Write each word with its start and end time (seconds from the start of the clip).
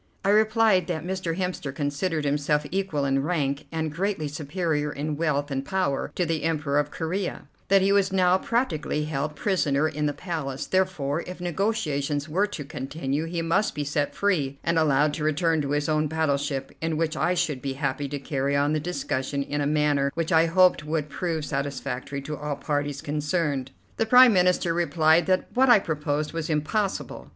I 0.25 0.29
replied 0.29 0.87
that 0.87 1.05
Mr. 1.05 1.37
Hemster 1.37 1.71
considered 1.75 2.25
himself 2.25 2.65
equal 2.71 3.05
in 3.05 3.21
rank, 3.21 3.67
and 3.71 3.93
greatly 3.93 4.27
superior 4.27 4.91
in 4.91 5.15
wealth 5.15 5.51
and 5.51 5.63
power, 5.63 6.11
to 6.15 6.25
the 6.25 6.41
Emperor 6.41 6.79
of 6.79 6.89
Corea; 6.89 7.43
that 7.67 7.83
he 7.83 7.91
was 7.91 8.11
now 8.11 8.39
practically 8.39 9.03
held 9.05 9.35
prisoner 9.35 9.87
in 9.87 10.07
the 10.07 10.13
Palace; 10.13 10.65
therefore, 10.65 11.23
if 11.27 11.39
negotiations 11.39 12.27
were 12.27 12.47
to 12.47 12.63
continue, 12.63 13.25
he 13.25 13.43
must 13.43 13.75
be 13.75 13.83
set 13.83 14.15
free, 14.15 14.57
and 14.63 14.79
allowed 14.79 15.13
to 15.13 15.23
return 15.23 15.61
to 15.61 15.69
his 15.69 15.87
own 15.87 16.07
battleship, 16.07 16.71
in 16.81 16.97
which 16.97 17.15
I 17.15 17.35
should 17.35 17.61
be 17.61 17.73
happy 17.73 18.09
to 18.09 18.17
carry 18.17 18.55
on 18.55 18.73
the 18.73 18.79
discussion 18.79 19.43
in 19.43 19.61
a 19.61 19.67
manner 19.67 20.09
which 20.15 20.31
I 20.31 20.47
hoped 20.47 20.83
would 20.83 21.09
prove 21.09 21.45
satisfactory 21.45 22.23
to 22.23 22.35
all 22.35 22.55
parties 22.55 23.03
concerned. 23.03 23.69
The 23.97 24.07
Prime 24.07 24.33
Minister 24.33 24.73
replied 24.73 25.27
that 25.27 25.45
what 25.53 25.69
I 25.69 25.77
proposed 25.77 26.33
was 26.33 26.49
impossible. 26.49 27.29